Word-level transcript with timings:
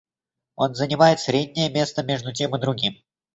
Он 0.55 0.73
занимает 0.73 1.19
среднее 1.19 1.69
место 1.69 2.01
между 2.01 2.33
тем 2.33 2.55
и 2.55 2.59
другим. 2.59 2.95